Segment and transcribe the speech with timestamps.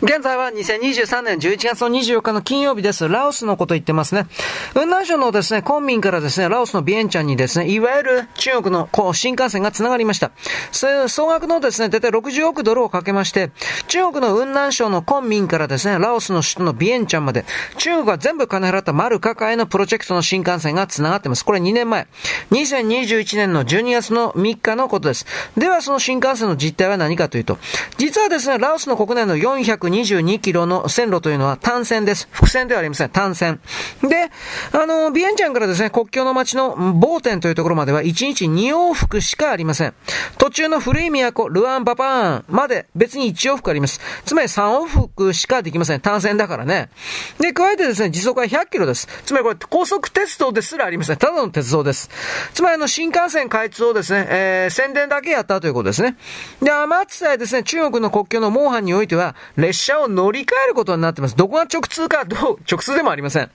[0.00, 3.08] 現在は2023年11月の24日の金曜日です。
[3.08, 4.26] ラオスのこと言ってますね。
[4.74, 10.30] 雲南省のですね、昆明からですね、ラオスのビエンチャンにですね、いわゆる中国のこう新幹線が繋がりました。
[11.08, 13.50] 総額のですね、だいたい60億ドルをかけまして、
[13.88, 17.44] 中国の雲南省の昆明からですね、ラオスの首都のビエンチャンまで、
[17.78, 21.44] 中国が全部金払った丸抱えのプロジェクトの新幹線が繋がってます。
[21.44, 22.06] これ2年前。
[22.52, 25.26] 2021年の12月の3日のことです。
[25.56, 27.58] ではその新幹線の実態は何かというと、
[27.96, 32.28] 実はですね、ラオスの国内の400 222キロの線路というのは単線です。
[32.30, 33.10] 複線ではありません。
[33.10, 33.60] 単線。
[34.02, 34.30] で、
[34.72, 39.94] あの、ビエンチャンからですね、国境の町のボーテンというところまでは1日2往復しかありません。
[40.38, 44.00] 途中の古い都、ルアンパパーンまで別に1往復あります。
[44.24, 46.00] つまり3往復しかできません。
[46.00, 46.90] 単線だからね。
[47.38, 49.08] で、加えてですね、時速は100キロです。
[49.24, 51.16] つまりこれ高速鉄道ですらありません。
[51.16, 52.10] ただの鉄道です。
[52.54, 56.16] つまりあの、新幹線開通をですね、えー、宣伝だけやったということですね。
[56.62, 61.36] で、甘津さえですね、中国の国境のモーハンにおいては、列車を乗り換えることになってます。
[61.36, 63.50] どこが直通か、どう直通でもありません。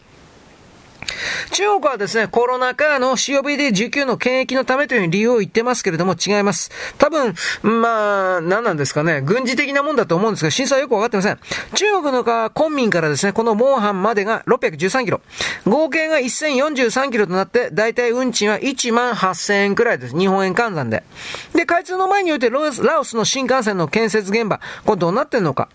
[1.51, 6.71] 中国はですね、コロナ禍の COVD19 の検疫のためという理由を言ってますけれども違います。
[6.97, 11.39] 多分、まあ、何なんですかね、軍事的なもんだと思うんですが、真相はよくわかってません。
[11.75, 15.21] 中国の昆明からですね、このモーハンまでが613キロ。
[15.65, 20.17] 合計が1043キロとなって、だいたい運賃は1万8000円くらいです。
[20.17, 21.03] 日本円換算で。
[21.53, 22.59] で、開通の前においてラ
[22.99, 25.69] オスの新幹線の建設現場、これどうなってんのか。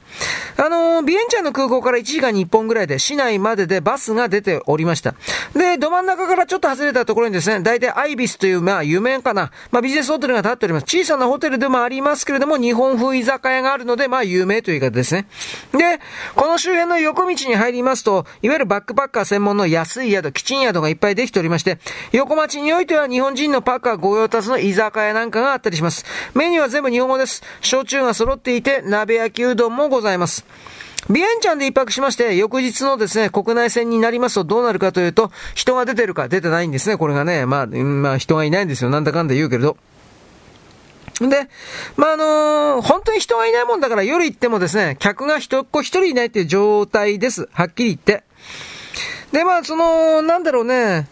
[0.57, 5.15] あのー、ビエンチャンの空港から1時間に1本ぐらいで、市内まででバスが出ておりました。
[5.55, 10.85] で、ど真ん中からちょっと外れたところにですね、大体アイビスという、まあ、有名かな、まあ、ビジネスホテルが建っております。
[10.85, 15.27] 小さなホテルでもありますけれども、日本風居酒屋があるので、まあ、有名という言い方ですね。
[15.73, 16.01] で、
[16.35, 21.79] この周辺の横道に入りますと、いわゆるバックパッカー専門の安い宿、キチン宿がいっぱいできておりまして、
[22.13, 26.05] 横町においては日本人のパッカー御用達の居酒屋なんかがあったりします。
[26.35, 27.43] メニューは全部日本語です。
[27.61, 30.45] 焼酎が揃っていて、鍋焼きうどんもございます。
[31.11, 37.47] ビエンチャンで一泊しまして、翌日のですね、国内線になりますとどうなるかというと、人が出てるか出てないんですね、これがね。
[37.47, 38.91] まあ、まあ人がいないんですよ。
[38.91, 39.77] なんだかんだ言うけれど。
[41.21, 41.49] で、
[41.97, 47.49] まあ、あのー、本当に人がいないもんだから夜行ってもですね、客が一っ子一人いないっていう状態です。
[47.53, 48.25] はっきり言って。
[49.33, 51.09] で、まあ、その、なんだろうね、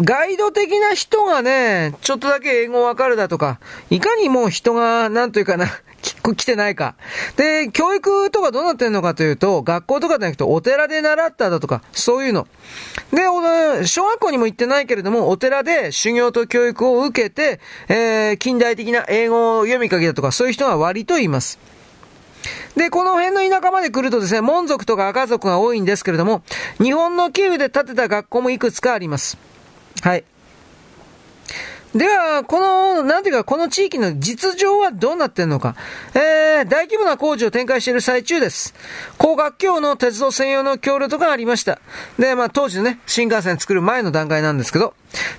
[0.00, 3.58] ガイド的な人がね、ちょっとだけ英語わかるだとか、
[3.90, 5.66] いかにも人が、なんというかな、
[6.34, 6.94] 来てないか。
[7.36, 12.46] で、教育とかどうなってんのかというと、学校とかじゃなくてお寺で習っただとか、そういうの。
[13.12, 21.58] で、小学校にも行ってないけれども、お寺で修行と教育を受けて、えー、近代的な英語を読み書きだとか、そういう人が割といます。
[22.76, 26.42] で、この辺の田舎まで来るとですね、門族とか赤族が多いんですけれども、
[26.80, 29.38] 日本のキーウで建てた学校もいくつかあります。
[30.02, 30.24] はい。
[31.96, 35.74] では、この、なんていうか、この地域の実情はどうなってんのか。
[36.14, 38.74] えー、大規模な工事を展開している最中です。
[39.16, 41.80] 高学橋の鉄道専用の橋梁とかありました。
[42.18, 44.92] で、まあ当時ね、新幹線作る前の段階なんですけど、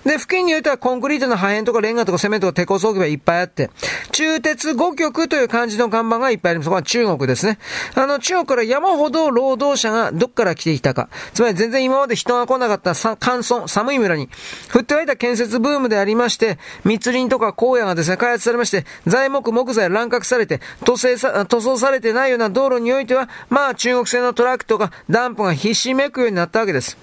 [0.06, 3.70] で、付近においてはコンクリートの破片とかレンガとかセメントとか鉄鋼装備がいっぱいあって、
[4.12, 6.66] 中鉄5局という漢字の看板がいっぱいあります。
[6.66, 7.60] そこは中国ですね。
[7.96, 11.10] あの、中国から山ほど労働者がどっから来ていたか。
[11.34, 14.30] つまり全然今まで人が来なかった乾燥、寒い村に、
[14.74, 26.98] 降って湧いた建設ブームでありまして、密林とか荒野がですね、開発されまして、材木、木材乱獲されて、塗装さ、塗装されてないような道路においては、まあ中国製のトラックとかダンプがひしめくようになったわけです。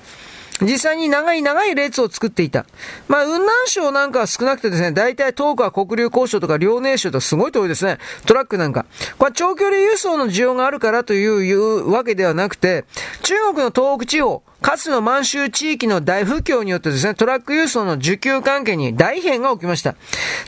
[0.61, 2.65] 実際に長い長い列を作っていた。
[3.09, 7.99] まあ、雲南省なんかは少なくてですね、大体東は国流交渉とか遼寧省とすごい遠いですね。
[8.25, 8.87] トラックなんか。
[9.19, 12.85] これ長距離輸送の需要があるからというわけではなくて、
[13.23, 19.95] 中国の東北地方、かつの満州地域の大不況によってですね、トラック輸送の需給関係に大変が起きました。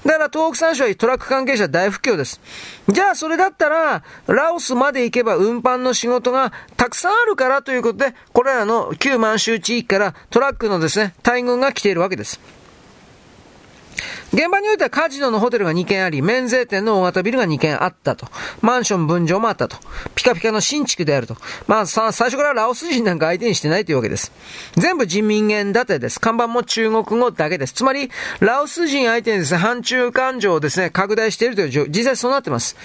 [0.06, 2.41] だから東北三省はトラック関係者大不況です。
[2.88, 12.41] じゃあそれだったら、ラオスまで行けば運搬の仕事がたくさんあるからということで、これらの旧満州地域からトラックのですね、大群が来ているわけです。
[14.36, 18.26] 現場においてはカジノのホテルが2軒あり、免税店の大型ビルが2軒あったと。
[18.61, 19.78] マンション分譲もあったと。
[20.14, 21.38] ピカピカの新築であると。
[21.66, 24.32] まあさ、最初からラオス人なんか相手にしてないというわけです。
[24.76, 26.20] 全部人民元建てです。
[26.20, 27.72] 看板も中国語だけです。
[27.72, 32.76] つまり、ラオス人相手にですね、反中感情をですね、拡大しているという、実際そうなってます。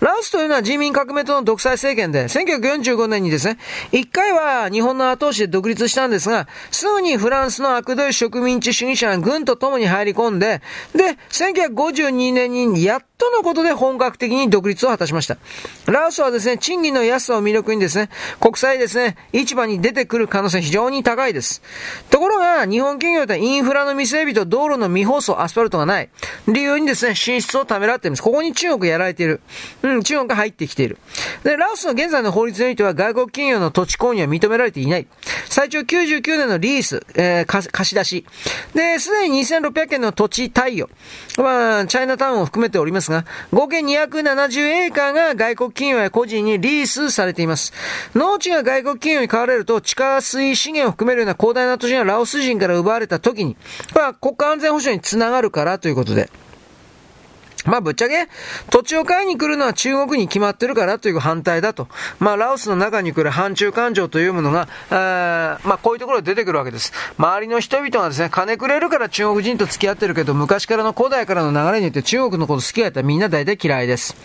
[0.00, 3.58] ラオスというのは人民革命党の独裁政権で、1945年にですね、
[3.92, 10.62] 1回は日本の後押しで独立したんですが、すぐにフランスの悪どい植民地主義者が軍と共に入り込んで、
[10.96, 15.38] で、1952年にやっとのことで本格的に独立を果たしました。
[15.86, 18.10] ラオスはですね、賃金の安さを魅力にですね、
[18.40, 21.62] 国際ですね、市場に出てくる可能性非常に高いです。
[22.10, 26.10] ところが、日本企業はインフラの未整備と道路の未舗装、アスファルトがない。
[26.46, 28.22] 理由にですね、進出をためらっています。
[28.22, 29.40] ここに中国やられている。
[29.82, 30.98] うん、中国が入ってきている。
[31.42, 35.06] で、ラオスの現在の法律においては外国企業の土地購入は認められていない。
[35.48, 38.26] 最長99年のリース、えー、貸し出し。
[38.74, 40.90] で、すでに2600件の土地貸与。
[41.38, 47.72] まあ、チャイナタウンを含めておりますが、合計270エーカーが外国企業や個人にリースされています。
[48.14, 53.56] 農地が外国企業に買われると、地下水資源を含めるような広大な土地がラオス人から奪われた時に、
[53.94, 56.30] まあ、国家安全保障につながるからということで。
[57.66, 58.28] まあぶっちゃけ、
[58.70, 61.88] 土地を買いに来るのは中国に決まってるからという反対だと。
[62.18, 66.92] まあラオスの中に来る反中感情というものが、あまあこういうところで出てくるわけです。
[67.18, 74.16] 周りの人々がですね、金くれるから中国人と付き合ってるけど、昔からの古代からの流れによって中国のこと好きやったらみんな大体嫌いです。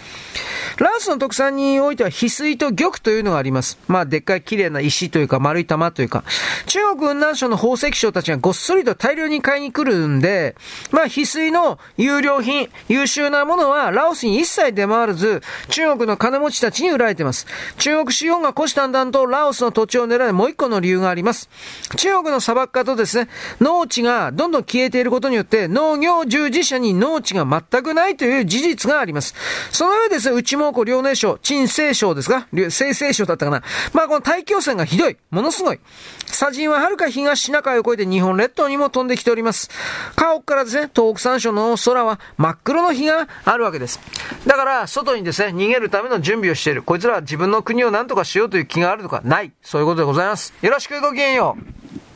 [0.78, 3.78] ラオスの特産においては翡翠と玉というのがあります。
[3.88, 6.24] まあでっかい綺麗な石というか丸い玉というか、
[6.68, 10.56] 中国雲南省の宝石商たちがごっそりと大量に買いに来るんで、
[10.92, 17.48] まあ翡翠の有料品、優秀なものはラオスに一切出回らず、中国の金持ちたちに売られています。
[17.78, 21.50] 中国資本が虎視眈々とラオスの土地を狙うもう一個の理由があります。
[21.98, 23.30] 中国の砂漠化とですね、
[23.60, 29.34] 農地がどんどん消えていることによって農業従事者に農地が全くないという事実があります。
[29.72, 33.64] その上ですね、内蒙古遼寧省、陳西省ですか西西省だったかな
[33.94, 35.18] まあこの大気汚染がひどい。
[35.30, 35.80] ものすごい。
[36.26, 39.70] 砂塵ははるか東シナ海を越えて日本列島にも飛んできております。
[40.16, 44.00] 家屋からですね、東北山椒の空は真っ黒の日があるわけです。
[44.46, 46.84] だから、外にですね、逃げるための準備をしている。
[46.84, 49.52] こいつらは自分の国を何とかしようという気があるとかない。
[49.62, 50.54] そういうことでございます。
[50.62, 52.11] よろしくごきげんよう。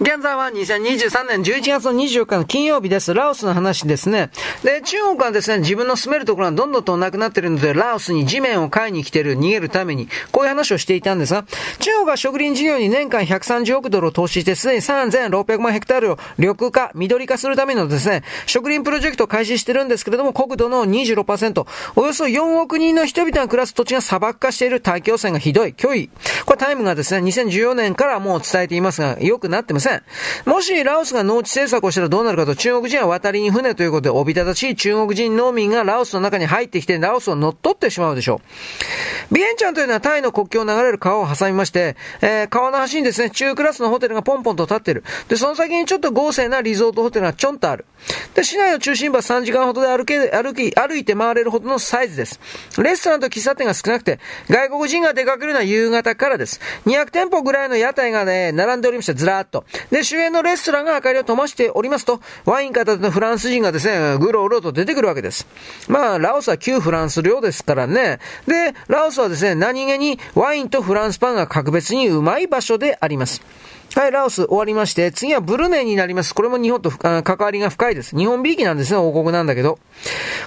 [0.00, 3.14] 現在は2023年11月の24日の金曜日です。
[3.14, 4.30] ラオスの話ですね。
[4.64, 11.44] で、中国はですね、自分の住めるところがどんどんとなくなっているので、ラオスに地面を買いに来ている、逃げるために、こういう話をしていたんですが、
[11.78, 26.10] 中国は植林事業に年間130億ドルを投資して、すでに3600万ヘクタールを緑化、緑化するためのですね、植林プロジェクトを開始してるんですけれども、国土の26%、およそ4億人の人々が暮らす土地が砂漠化している大気汚染がひどい、脅威。
[26.46, 30.02] これタイムがですね、2014年からもう伝えていますが、良くなってますせん。
[30.46, 38.40] もしラオスが農地政策をしたらどうなるかと中国人は渡りに船ということでおびただしい中国人農民がラオスの中に入ってきてラオスを乗っ取ってしまうでしょ
[39.30, 39.34] う。
[39.34, 45.04] ビエンチャンというのはタイの国境を流れる川を挟みまして、えー、川の端にですね、中クラスのホテルがポンポンと立ってる。
[45.28, 47.84] で、その先にちょっと豪勢なリゾートホテルがちょんとある。
[48.34, 52.40] で、市内の中心部は3時間ほどで歩け、歩き、歩いて回れるほどのサイズです。
[52.78, 56.60] レストランと喫茶店が少なくて、外国人が出かけるのは夕方からです。
[56.86, 59.64] 200店舗ぐらいの屋台がね、並んでおりました、ずらーっと。
[59.90, 65.46] で、主演のレストランが明かりを灯しておりますと、ワイン片手のフランス人がですね、ぐろぐろと出てくるわけです。
[65.88, 68.18] まあ、ラオスは旧フランス領ですからね。
[68.46, 73.42] で、ラオスはですね、何気にワインとフランスパンが格別にうまい場所であります。
[73.94, 76.34] はい、ラオス終わりまして、次はブルネイになります。
[76.34, 78.16] これも日本と関わりが深いです。
[78.16, 79.78] 日本びいきなんですね、王国なんだけど。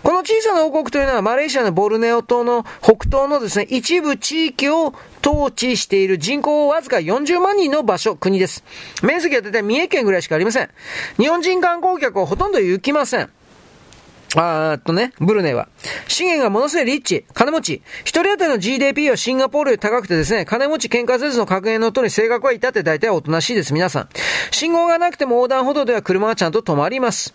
[0.03, 4.93] この小さな王国というのは、マレーシアのボルネオ島の北東のですね、一部地域を
[5.25, 8.65] 統治している人口わずか40万人の場所、国です。
[9.01, 10.69] 面積は大体三重県ぐらいしかありません。
[11.17, 13.29] 日本人観光客はほとんど行きません。
[14.35, 15.69] あーっとね、ブルネイは。
[16.07, 17.81] 資源がものすごいリッチ、金持ち。
[18.01, 24.09] 一人当たりの GDP はシンガポールより高くてですね、金持ち喧嘩せずの格言のとり性格はいたって大体おとなしいです、皆さん。
[24.51, 27.33] 信号がなくても横断歩道では車はちゃんと止まります。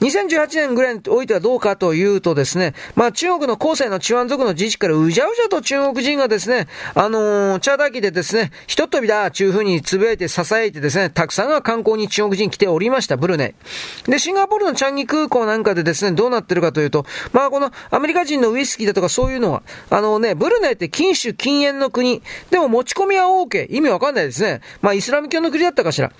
[0.00, 13.54] 2018年ぐらいにおいてはどうかというとですね、まあ中国の後世のチワン族の自治からうじゃうじゃと中国人がですね、あのー、チャーダー機でですね、ひとっ飛びだ、ちゅうふうにつぶやいて支えてですね、たくさんが観光に中国人来ておりました、ブルネ
[14.06, 14.10] イ。
[14.10, 22.22] で、シンガポールのチャンギ空港なんかでですね、どうなってるかというと、まあこのアメリカ人のウイスキーだとかそういうのは、あのね、ブルネイって禁酒禁煙の国。
[22.50, 23.66] でも持ち込みは OK。
[23.70, 24.60] 意味わかんないですね。
[24.80, 26.12] まあイスラム教の国だったかしら。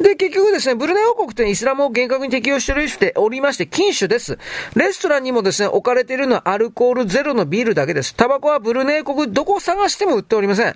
[0.00, 4.38] で、結局ですね、ブルネイ王国ってイスラムを厳格に適用しておりまして、禁酒です。
[4.74, 8.14] レストランにもですね、置かれているのはアルコールゼロのビールだけです。
[8.14, 10.74] タバコはブルネイ国どこを探しても売っておりません。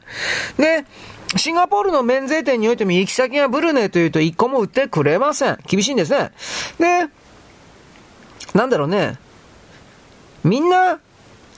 [0.58, 0.84] で、
[1.36, 5.58] シンガポールの免税店においても行き先がブルネイというと一個も売ってくれません。
[5.66, 6.30] 厳しいんですね。
[6.78, 7.08] で、
[8.52, 9.18] なんだろうね。
[10.44, 11.00] みんな、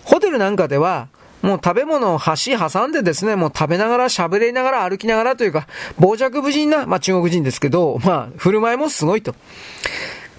[0.04, 1.08] ホテルなんかでは、
[1.46, 9.32] もう食べ物を箸挟んでですね、もう食べながら喋りながら歩きながらというか、傍若無人な、まあ中国人ですけど、まあ振る舞いもすごいと。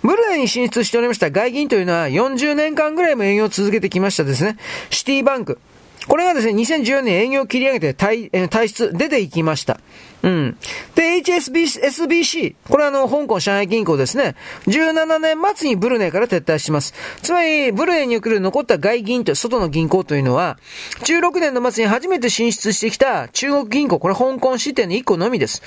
[0.04, 4.58] ブルネに進出しておりました外銀というのは40年間ぐらいも営業を続けてきましたですね。
[4.90, 5.60] シティバンク。
[6.08, 9.80] これがですね、2014年営業を切り上げて退、退出、出ていきました。
[10.24, 10.58] うん。
[10.96, 14.36] で、HSBC、これはあの、香港上海銀行ですね。
[14.68, 16.94] 17年末にブルネイから撤退します。
[17.22, 20.58] つまり、ブルネイに送る残った外銀と外の銀行というのは、
[21.04, 25.62] 16年の末に初めて進出してきた中国銀行、これ香港支店の1個のみです。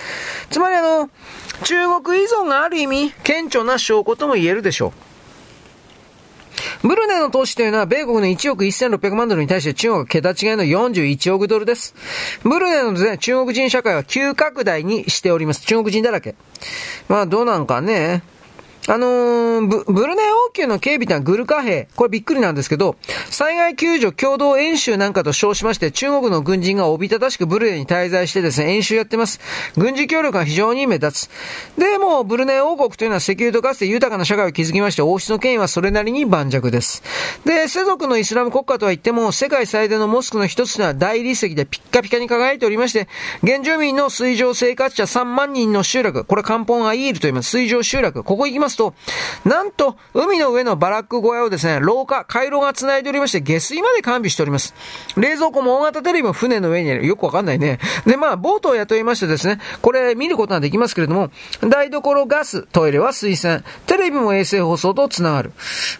[0.51, 1.11] つまりあの、
[1.65, 5.10] 中国依存がある意味、顕著な証拠とも言えるでしょう。
[6.83, 11.95] ブルネの投資というのは、米国の1億1600万ドルに対して中国は桁違いの41億ドルです。
[12.43, 15.67] ブルネのですね、中国人社会は急拡大にしております。
[15.67, 16.35] 中国人だらけ。
[17.09, 18.23] まあ、どうなんかね。
[18.89, 22.97] あのー、ブ、ブルネイ王宮の警備団グルカ兵、これびっくりなんですけど、
[23.31, 29.41] 災害救助共同演習なんかと称しまして、中国の軍人がおびただしくブルネに滞在してですね、演習やってます。
[29.77, 31.31] 軍事協力が非常に目立つ。
[31.79, 37.03] で、もうブルネイ王国というのは石油とガスで豊かな社会を築きまして、王室の権威はそれなりに盤石です。
[37.45, 43.09] で、世俗のイスラム国家とは言っても、世界最大のモスクの一つのは大理石でピッカピカに輝いておりまして、
[43.47, 47.51] 原住民の水上生活者3万人の集落、これ漢方アイールと言います。
[47.51, 48.25] 水上集落。
[48.25, 48.95] ここ行きますと、
[49.45, 54.75] なんと、海の上のバラック小屋をですね、廊下、回廊が繋いでおりまして、下水まで完備しております。
[55.17, 57.07] 冷蔵庫も大型テレビも船の上にある。
[57.07, 57.79] よくわかんないね。
[58.07, 61.31] で、まあ、ボートを雇いましてですね、これ見ることができますけれども、
[61.69, 65.53] 台所ガス、トイレは水洗、テレビも衛星放送と繋がる。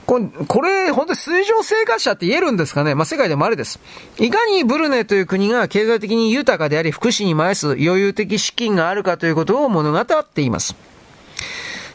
[0.07, 3.81] これ、これ本当に水上生活者って言えるんですかねまあ、世界でもあれです。
[4.19, 10.90] いかにブルネという国が経済的に豊かであり、福祉に回す余裕的資金があるかということを物語っています。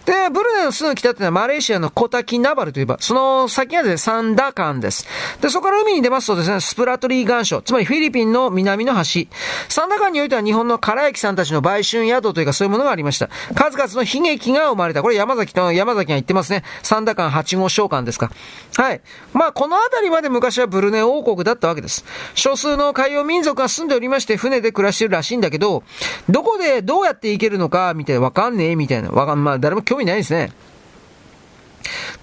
[0.06, 5.08] で、ブルネのすぐ北ってのはマレーシアのコタキナバルといえば、その先はですね、サンダカンです。
[5.42, 9.28] で、そこから海に出ますとですね、スプラトリー岩礁、つまりフィリピンの南の端。
[9.68, 13.30] サンダカンにおいては日本の唐焼さんたちの売春宿というかそういうものがありました。
[13.56, 15.02] 数々の悲劇が生まれた。
[15.02, 16.64] これ山崎と、山崎が言ってますね。
[16.84, 18.32] サンダカン8号召喚ですか。
[18.78, 19.02] はい。
[19.34, 22.06] まあ、この辺りまで昔はブルネ王国だったわけです。
[22.36, 25.84] 少数の海洋民族が住んでおりまして、船で暮らしてるらしいんだけど、
[26.30, 29.10] どこでどうやって行けるのか、みたいな、わかんねえ、みたいな。
[29.10, 30.52] わかん、まあ、誰も興味ないですね。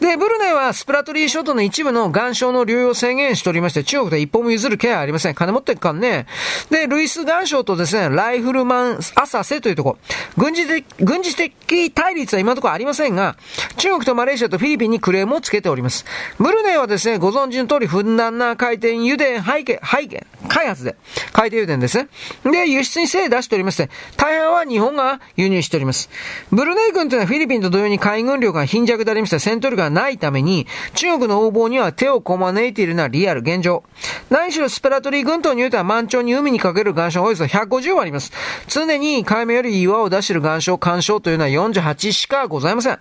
[0.02, 5.34] で、ブルネイはスプラトリー諸島の一部の岩礁の療養制限しておりまして、中国で一歩も譲る気配ありません。
[5.34, 6.26] 金持ってっかんね。
[6.70, 9.98] で、ルイス岩礁とですね、ライフルマン浅瀬というとこ、
[10.36, 13.36] 軍事的、軍事的対立は今のところありませんが、
[13.76, 16.04] 中国とマレーシアとフィリピンにクレームをつけております。
[16.36, 20.96] ブルネイはですね、ご存知の通り、ふんだんな回転油田背景、背景、開発で、
[21.32, 22.08] 海底油田ですね。
[22.42, 26.10] で、輸出に精出しておりまして、大半は日本が輸入しております。
[26.50, 33.84] ブルネイ軍というのはフィリピンと同様に海軍力が貧弱でありまして、戦闘力がないために、中国の横暴には手をこまねいているのはリアル現状。
[34.30, 38.32] 何しろスプラトリー軍島においては満潮に海にかける岩礁およそ150もあります。
[38.68, 42.98] 常に海面より岩を出している岩礁、干渉というのは48しかございません。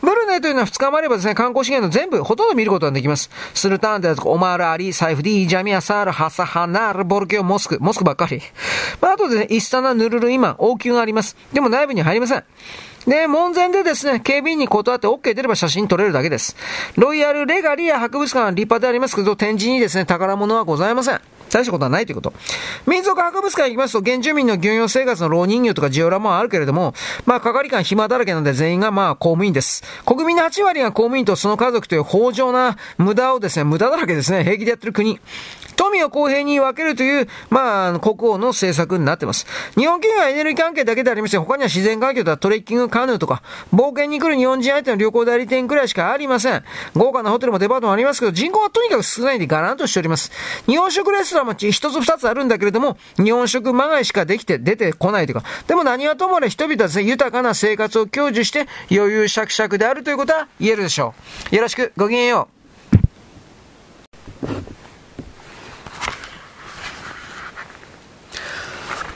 [0.00, 3.30] ブルネというのは2日もあればですね、観光資源の全部、ほとんど見ることができます。
[3.54, 8.40] スルタンであるとかオマール・アリ、サイフディ、ジャミア・サール、ハサハナール、ボルケオ、モスク、モスクばっかり。
[9.00, 11.36] まあ、あとですね、イスタナ・ヌルル、今、王宮があります。
[11.52, 12.44] でも内部に入りません。
[13.06, 16.56] で、門前でですね、警備員に断って OK 出れば写真撮れるだけです。
[16.96, 21.20] ロイヤルレガリア博物館は立派でありますけど、展示にですね、宝物はございません。
[21.52, 22.32] 大したことはないということ。
[22.86, 26.94] 民族博物館行きますと、原住民の漁業生活の老人形とかジオラマはあるけれども、
[27.26, 29.84] まあ、係官暇だらけなんで全員がまあ、公務員です。
[30.06, 35.20] 国民の8割が公務員とその家族という豊穣な無駄をですね、無駄だらけですね、平気でやってる国。
[35.74, 39.46] 富を公平に分けるという、まあ、国王の政策になってます。
[39.74, 43.42] 日本企業はエネルギー関係だけでありまして、他には自然環境とトレッキングカヌーとか、
[43.74, 46.64] 冒険に来る日本人相手の旅行代理店くらいしかありません。
[46.94, 50.30] 豪華なホテルもデパートもありますけど、人口はとにかく少ないんでガランとしております。
[50.66, 61.14] 日本食レストランも一つ二つあるんだけれども、日本食まがいしかできて出てこないというか、でも何はともあれ人々はですね、豊かな生活を享受して余裕しゃくしゃくであるということは言えるでしょ
[61.52, 61.56] う。
[61.56, 62.62] よろしく、ごきげんよう。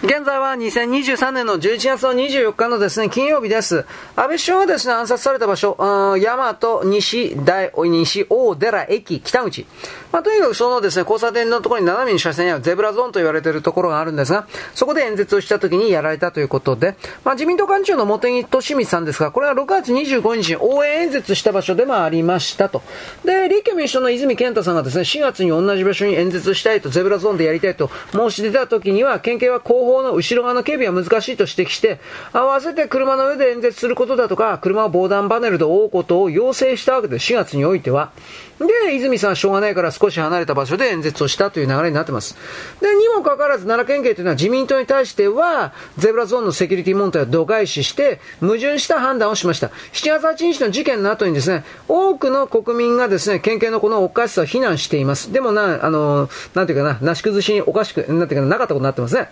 [0.06, 3.84] 現在は2023年の11月の24日のですね、金曜日です。
[4.14, 9.66] 安倍首相がですね、暗殺された場所、大和西大、西大寺駅北口。
[10.12, 14.46] まあ、とにかくそのですね、交差点のところに斜めに車線やゼブラゾーンと言われているところがあるんですが、
[14.76, 16.94] そこで演説をした時にやられたということで、
[17.24, 22.80] まあ、自民党幹事長の茂木敏光さんですが、これは6月25日に応援演説した場所でもありましたと。
[23.24, 32.00] で、立憲民主党の泉健太さんがですね、4月に同じ場所に演説したいと、ゼブラゾーンでやりたいと申し出た時には、県警は広報方の後ろ側の警備は難しいと指摘して、
[32.32, 37.16] 合わせて車の上で演説することだとか、車を防弾パネルで覆うことを要請したわけで。
[37.26, 38.12] 4月においては。
[38.58, 42.36] で、泉さんはしょうがないから少し離れた場所で演説をしたという流れになってます。
[42.80, 49.68] で、にもかかわらず奈良県警というのは自民党に対しては、ゼブラゾーンのセキュリティ問題を度外視して、矛盾した判断をしました。
[49.92, 55.32] 7月8日の事件の後にですね、多くの国民がですね、県警のこのおかしさを非難しています。
[55.32, 59.28] でもな、あの、なんていうかな、なし崩しにおかしく、なんていうかな、なかったことになってますね。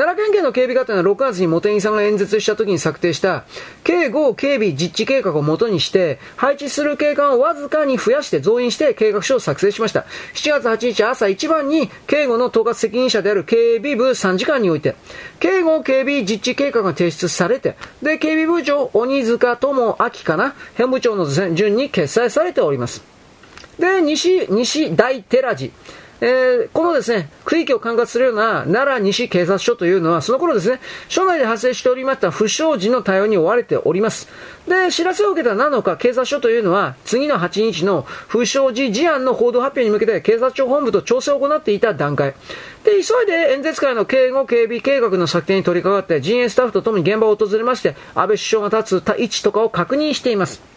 [0.00, 3.44] 奈良県警の警備課というのは6月に茂木さんが演説した時に策定した
[3.84, 10.06] 警護警備実地計画をもとにして配置する警官をわずかに増やして増員して計画書を作成しました。
[10.32, 14.96] 7月8日朝一番に警護の統括責任者である警備部3時間において
[15.38, 23.04] 警護警備実地計画が提出されてで警備部長鬼塚智明かな編部長の順に決裁されております。
[23.78, 25.72] で、西、西大寺寺。
[26.20, 34.28] えー、このですね、区域を管轄するような奈良西警察署というのは、その頃ですね、署内で発生しておりました不祥事の対応に追われております。
[34.68, 42.34] で、知らせを受けた7日、警察署というのは、次の8日の不祥事事案の報道発表に向けて、警察庁本部と調整を行っていた段階。
[42.84, 50.69] で、急いで演説会の警護警備計画の策定に取り掛かって、陣営スタッフとともに現場を訪れまして、安倍首相が立つ位置とかを確認しています。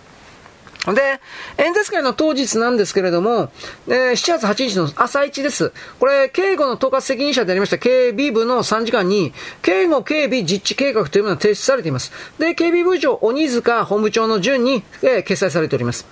[0.92, 1.22] で、
[1.58, 3.52] 演説会の当日なんですけれども、
[3.88, 5.72] えー、7月8日の朝一です。
[6.00, 12.12] これ、警護の統括責任者でありました警備部の3時間に、警護警備実地計画というものが提出されています。
[12.38, 16.06] で、警備部長、鬼塚本部長の順に、えー、決裁されております。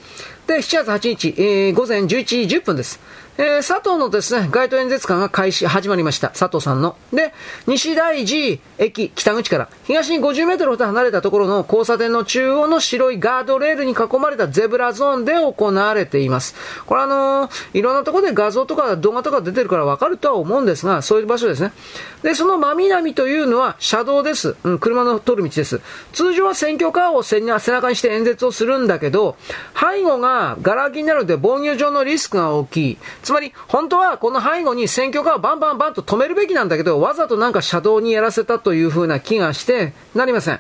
[0.48, 3.00] で、7月8日、えー、午前11時10分です。
[3.44, 6.28] えー、佐藤のですね、街頭演説会が開始、始まりました。
[6.28, 6.96] 佐藤さんの。
[7.12, 7.34] で、
[7.66, 16.54] 西大寺駅北口から東に50メートルほど離れたところの交差点の中央の白いガードレールに囲まれたゼブラゾーンで行われています。
[16.86, 21.74] これあのー、いろんなところで画像とか動画とか出てるからわかるとは思うんですが、そういう場所ですね。
[22.22, 24.56] で、その真南というのは車道です。
[24.64, 25.82] うん、車の通る道です。
[26.14, 29.36] 通常は選挙カーを背中にして演説をするんだけど、
[29.74, 32.98] 背後がガラ空きになるので防御上のリスクが大きい。
[33.32, 40.60] つまり、本当はこの背後に選挙カーをバンバンバンと止めるべきなんだけど、わざとなんか車道にやらせたという風な気がしてなりません。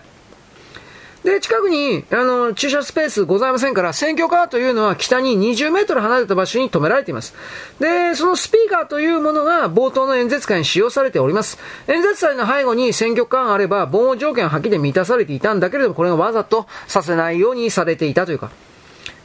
[1.25, 7.35] で、近くに、あの、駐車スペースございませんから、選挙カーというのは北に20メートル離れた場所に止められています。
[7.81, 11.59] で、そのスピーカーというものが冒頭の演説会に使用されております。
[11.89, 18.49] 演説会の背後に選挙カーがあれば、防音条件は破棄で満たされていたんだけれども、これがわざとさせないようにされていたというか、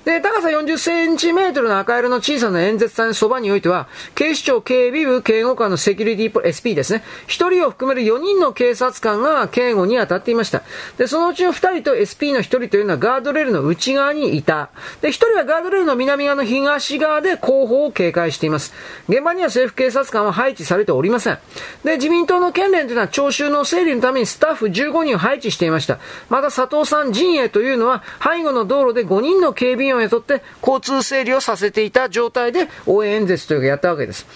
[0.06, 7.02] で、高さ40センチメートルの赤色の小さな演説台のそばにおいては、警視庁警備部警護官のセキュリティ SP ですね。
[7.26, 10.62] 1人を含める4人の警察官が警護に当たっていました。
[10.96, 14.70] で、そのうちの2人と SP の1人というのはガードレールの内側にいた。
[15.00, 18.74] で、1人はガードレールの南側の東側で後方を警戒しています。
[19.08, 21.38] 現場には政府警察官は配置されておりません。
[21.82, 25.98] で、自民党の県連というのは聴衆の整理のためにスタッフ15人を配置していました。
[26.28, 34.26] また佐藤さん陣営というのは背後の道路で5人の警備員を雇って交通整理をさせていた状態で応援演説というかやったわけです。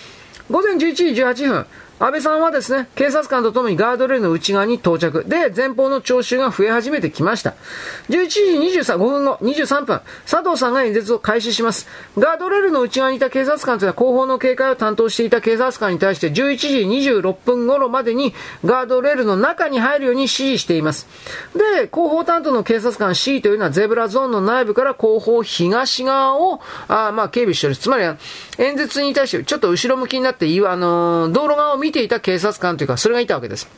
[0.51, 1.67] 午前11時18分、
[2.03, 5.23] 安倍さんはですね、警察官とともにガードレールの内側に到着。
[5.29, 7.57] で、前方の聴衆が増え始めてきました。
[8.09, 8.41] 11時
[8.81, 11.89] 23、5分後、23分、佐藤さんが演説を開始します。
[12.17, 18.33] ガードレールの内側にいた警察官というのは後方の警戒を担当していた警察官に対して11時26分頃までに
[18.65, 21.07] ガードレールの中に入るように指示しています。
[21.55, 27.77] で、後方担当の警察官 C というのはゼブラゾーンの内部から後方東側を、あまあ、警備している。
[27.77, 28.05] つまり、
[28.57, 33.69] 演説に対してちょっと後ろ向きになって、あのー、道路側を見見ていた警察官というか、それがいたわけです。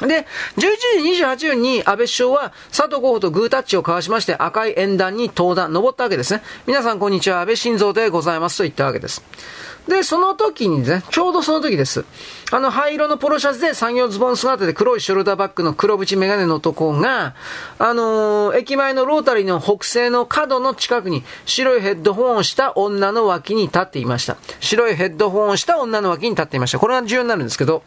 [0.00, 6.42] で、11時28分に安倍首相は佐藤候補とグータッチを交わしまして赤い演壇に登壇、登ったわけですね。
[6.66, 9.22] 皆さんこんにちは、安倍晋三でございますと言ったわけです。
[9.88, 12.04] で、その時にね、ちょうどその時です。
[12.52, 17.34] あの灰色のポロシャツで産業ズボン姿で黒いショルダーバッグの黒縁メガネの男が、
[17.78, 24.36] あのー、駅前のロータリーの北西の角の近くに白いヘッドホンをした女の脇に立っていました。
[24.60, 26.78] 白いヘッドホンをした女の脇に立っていました。
[26.78, 27.82] これが重要になるんですけど、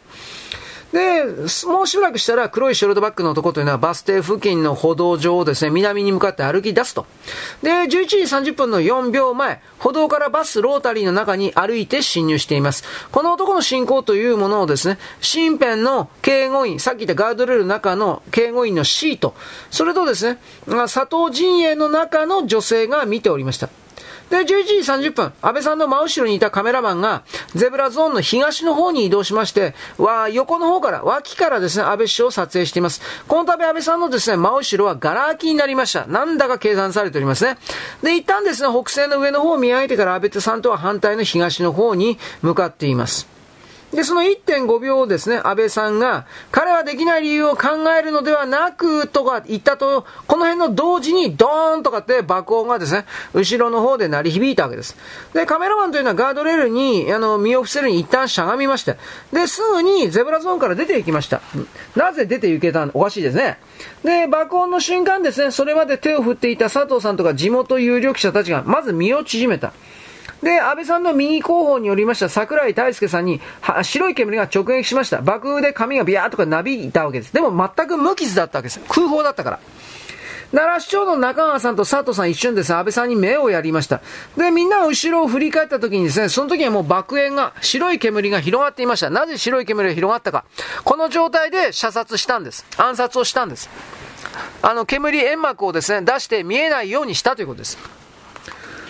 [0.92, 1.24] で、
[1.66, 7.06] もうしばらくしたら黒いショルトバッグの男というのはバス停付近の歩道上をですね、南に向かって歩き出すと。
[7.62, 12.84] で、11時30分の4秒前、歩道からバスロータリーの中に歩いて侵入しています。
[13.10, 19.34] この男の進行というものをですね、身辺の警護員、さっき言ったガードレールの中の警護員のシート、
[19.70, 23.70] それとですね、佐藤陣営の中の女性が見ておりました。
[24.32, 24.74] で、11時
[25.08, 27.22] 30分、安倍さんの真後ろにいたカメラマンが、
[27.54, 33.02] ゼブラゾーンの東の方に移動しまして、わ横の方から、脇からですね、安倍首相を撮影しています。
[33.28, 36.06] この度安倍さんのですね、真後ろはガラ空きになりました。
[36.06, 37.58] なんだか計算されておりますね。
[38.02, 43.31] で、一旦ですね、北西の上の方を見上げてから安倍さんとは反対の東の方に向かっています。
[43.92, 54.96] で、その1.5秒をですね、安倍さんが、彼はできない理由を考えるのではなく、とか言ったと、この辺の同時にドーンとかって爆音がですね、後ろの方で鳴り響いたわけです。
[55.34, 58.96] で、カメラマンというのはガードレールに、あの、身を伏せるに一旦しゃがみまして、
[59.30, 61.42] で、すぐにゼブラゾーンから出ていきました。
[61.94, 63.58] なぜ出て行けたのおかしいですね。
[64.04, 69.74] で、爆音の瞬間ですね、それまで手を振っていた佐藤さんとか地元有力者たちが、まず身を縮めた。
[70.42, 73.40] で、安倍さんの右後方によりました桜井大輔さんに、
[73.82, 75.20] 白い煙が直撃しました。
[75.20, 77.32] 爆風で髪がビヤーとかなびいたわけです。
[77.32, 78.80] でも全く無傷だったわけです。
[78.88, 79.60] 空砲だったから。
[80.52, 84.02] 奈良市長の中川さんと佐藤さん一瞬ですね、安倍さんに目をやりました。
[84.36, 89.08] で、みんな後ろを振り返った時にですね、その時はもう爆炎が、白い煙が広がっていました。
[89.08, 90.44] なぜ白い煙が広がったか。
[90.84, 92.66] この状態で射殺したんです。
[92.76, 93.70] 暗殺をしたんです。
[94.60, 98.01] あの、煙煙幕をですね、出して見えないようにしたということです。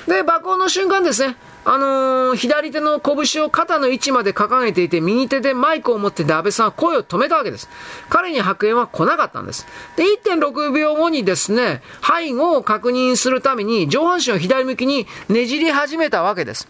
[0.07, 7.69] で、爆音の瞬間ですね、あのー、左手の拳を肩の位置まで掲げていて、右手でマイクを持ってて安倍さんは声を止めたわけです。
[8.09, 9.67] 彼に白煙は来なかったんです。
[9.97, 16.69] で、1.6秒後にですね、背後を確認するために上半身を左向きにねじり始めたわけです。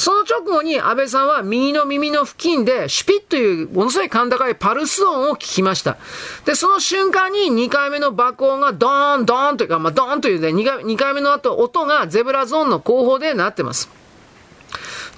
[0.00, 5.98] その直後に安倍さんは右の耳の付近でシュピッというものすごい甲高いパルス音を聞きました。
[6.46, 13.90] で、その瞬間に2回目の爆音がドーン、ドーンというか、まあ、ドーンというね、2回 ,2 回目の後、音がゼブラゾーンの後方でなってます。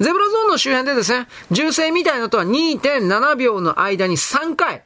[0.00, 4.82] ゼブラゾーンの周辺でですね、銃声みたいな音は2.7秒の間に3回、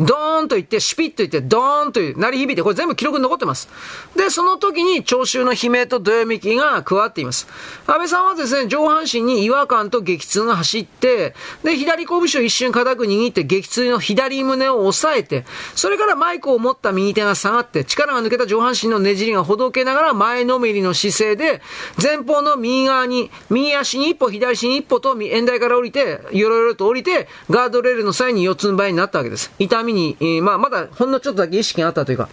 [0.00, 3.68] ドーンと言って、シュピッと言って、ドーンと、鳴り響いて、これ全部記録に残ってます。
[4.16, 7.46] で、その時に聴衆の悲鳴とどよめきが加わっています。
[7.86, 15.44] 安倍さんはですね、上半身に違和感と激痛が走って、で、左拳を一瞬固く握って、激痛の左胸を押さえて、
[15.76, 21.62] それからマイクを持った右手が下がって、力が抜けた上半身のねじりがほどけながら前のめりの姿勢で、
[22.02, 29.52] 前方の右側に、右足に一歩、左足に一歩と、演台から降りて、よろよろと降りて、ガードレールの際に四つん這いになったわけです。
[29.58, 32.28] 痛みに、えー、まあ、まだほんのちょっとだけ意識があったというか。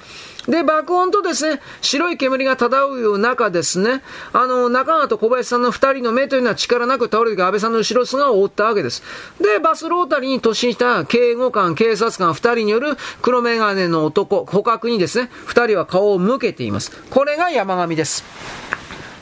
[0.47, 4.01] で、爆音とですね、白い煙が漂う中ですね、
[4.33, 9.03] あの、中川と小林さんの二人の目というのは力なく倒れて安倍さんの後ろ姿を覆ったわけです。
[9.39, 16.91] で、バスロータリーに突進した警護官、警察官二人による黒メガネの男、捕獲にですね、二人は顔を向けています。
[17.09, 18.23] これが山上です。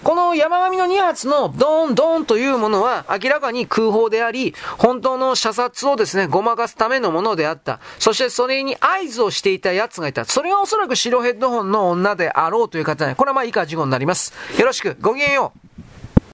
[0.03, 7.79] この山上の2発のドーンドーンというものは明らかに空砲であり、本当の射殺をですね、ごまかすためのものであった。
[7.99, 10.25] そしてそれに合図をしていた奴がいた。
[10.25, 14.33] それがおそらく白ヘッドホンの女であろうという方ね、これはまあ以下事故になります。
[14.57, 15.68] よろしく、ごきげんよう。